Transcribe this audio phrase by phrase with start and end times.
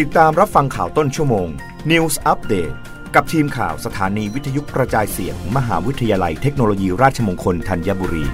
[0.00, 1.48] ติดตามรับฟังข่าวต้นชั่วโมง
[1.90, 2.74] News Update
[3.14, 8.24] กับทีมข่าวสถานีวิทยุกระจายเสียงมมหาวิทยาลัยเทคโนโลยีราชมงคลธัญบุรี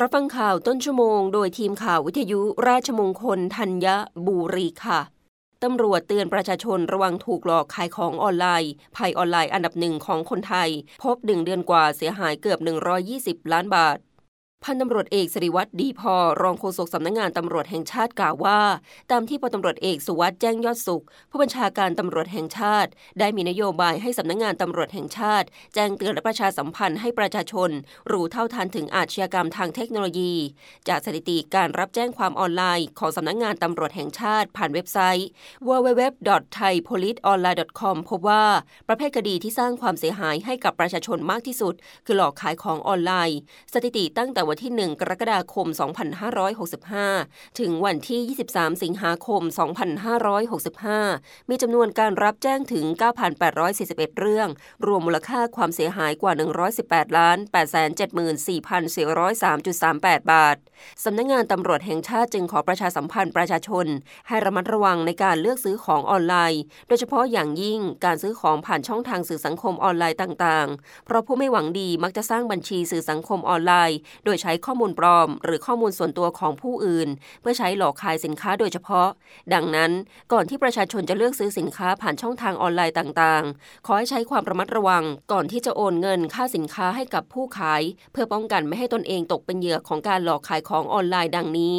[0.00, 3.86] รับฟังข่าวต้นชั่วโมง โดยทีมข่าววิทยุราชมงคลธัญ
[4.26, 5.00] บุรีค่ะ
[5.62, 10.68] ตำรวจเตือนประชาชนระวังถูกหลอกขายของออนไลน์ ภัยออนไลน์อันดับหนึ่งของคนไทย
[11.02, 12.58] พบหนึ่งเดือนกว่าเสียหายเกือบ
[13.06, 13.98] 120 ล้านบาท
[14.64, 18.60] พันตำรวจเอกสิริวัตรดีพอ รองโฆษกสำนักงงานตำรวจแห่งชาติกล่าวว่า
[19.10, 27.70] ตามที่พลตำรวจเอกสุวัสด์แจ้งยอดสุข ผู้บัญชาการตำรวจแห่งชาติ ได้มีนโยบายให้สำนักงงานตำรวจแห่งชาติ แจ้งเตือนและประชาสัมพันธ์ให้ประชาชน
[28.10, 30.34] รู้เท่าทันถึงอาชญากรรมทางเทคโนโลยี
[30.88, 35.28] จากสถิติการรับแจ้งความออนไลน์ ของสำนักงงานตำรวจแห่งชาติ ผ่านเว็บไซต์
[35.68, 38.44] www.thaipoliceonline.com พบว่า
[38.88, 41.74] ประเภทคดีที่สร้างความเสียหายให้กับประชาชนมากที่สุด
[42.06, 43.38] คือหลอกขายของออนไลน์
[43.74, 45.66] สถิติตั้งแต่วันที่ 1 กรกฎาคม
[47.02, 48.20] 2565 ถึงวันที่
[48.54, 49.42] 23 สิงหาคม
[50.66, 52.84] 2565 มีจำนวนการรับแจ้งถึง
[53.52, 54.48] 9,841 เรื่อง
[54.86, 56.32] รวมมูลค่าความเสียหายกว่า
[56.74, 60.56] 118 ล้าน 874,403.38 บาท
[61.04, 63.86] สำนักงงานตำรวจแห่งชาติจึงขอประชาสัมพันธ์ประชาชน
[64.28, 77.08] ให้ระมัดระวังในการเลือกซื้อของออนไลน์ โดยเฉพาะอย่างยิ่งการซื้อของผ่านช่องทางสื่อสังคมออนไลน์ต่าง ๆ เพราะผู้ไม่หวังดีมักจะสร้างบัญชีสื่อสังคมออนไลน์ โดยใช้ข้อมูลปลอม หรือข้อมูลส่วนตัวของผู้อื่น
[77.40, 79.08] เพื่อใช้หลอกขายสินค้าโดยเฉพาะ
[79.54, 79.90] ดังนั้น
[80.32, 87.82] ก่อนที่ประชาชนจะเลือกซื้อสินค้าผ่านช่องทางออนไลน์ต่างๆ ขอให้ใช้ความระมัดระวัง ก่อนที่จะโอนเงินค่าสินค้าให้กับผู้ขาย
[88.12, 91.76] เพื่อป้องกันไม่ให้ตนเองตกเป็นเหยื่อของการหลอกขายของออนไลน์ดังนี้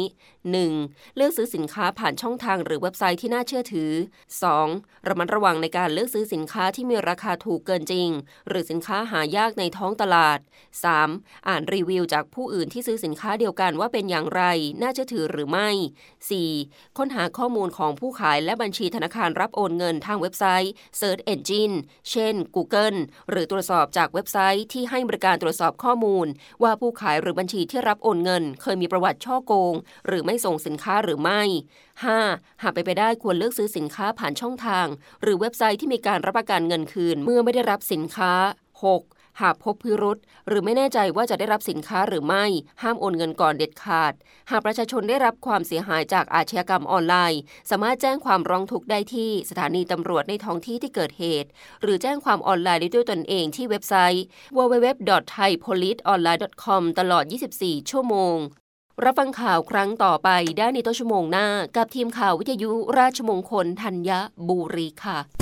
[0.56, 1.16] 1.
[1.16, 3.92] เลือกซื้อสินค้าผ่านช่องทางหรือเว็บไซต์ที่น่าเชื่อถือ
[4.50, 5.08] 2.
[5.08, 8.08] ระมัดระวังในการเลือกซื้อสินค้าที่มีราคาถูกเกินจริง
[8.48, 10.38] หรือสินค้าหายากในท้องตลาด
[10.92, 11.48] 3.
[11.48, 14.42] อ่านรีวิวจากผู้อื่นที่ซื้อสินค้าเดียวกันว่าเป็นอย่างไร
[14.82, 15.68] น่าเชื่อถือหรือไม่
[16.32, 16.98] 4.
[16.98, 21.74] ค้นหาข้อมูลของผู้ขายและบัญชีธนาคารรับโอนเงินทางเว็บไซต์ Search Engine
[22.10, 22.98] เช่น Google
[23.30, 26.26] หรือตรวจสอบจากเว็บไซต์ที่ให้บริการตรวจสอบข้อมูล
[26.62, 29.74] ว่าผู้ขายหรือบัญชีที่รับโอนเงิน เคยมีประวัติช่อโกง
[30.06, 31.42] หรือไม่ส่งสินค้าหรือไม่
[32.02, 32.62] 5.
[32.62, 34.86] หากไปไปได้ควรเลือกซื้อสินค้าผ่านช่องทาง
[35.22, 38.32] หรือเว็บไซต์ที่มีการรับประกันเงินคืนเมื่อไม่ได้รับสินค้า
[38.84, 39.21] 6.
[39.40, 42.44] หากพบพิรุษหรือไม่แน่ใจว่าจะได้รับสินค้าหรือไม่
[42.82, 44.12] ห้ามโอนเงินก่อนเด็ดขาด
[44.50, 51.48] หากประชาชนได้รับความเสียหายจากอาชญากรรมออนไลน์ สามารถแจ้งความร้องทุกข์ได้ที่สถานีตำรวจในท้องที่ที่เกิดเหตุ
[51.82, 54.24] หรือแจ้งความออนไลน์ได้ด้วยตนเองที่เว็บไซต์
[54.56, 57.24] www.thaipoliceonline.com ตลอด
[57.56, 58.36] 24 ชั่วโมง
[59.04, 60.28] รับฟังข่าวครั้งต่อไป
[60.58, 64.10] ได้ในต้นชั่วโมงหน้า กับทีมข่าววิทยุราชมงคลธัญ
[64.48, 65.41] บุรีค่ะ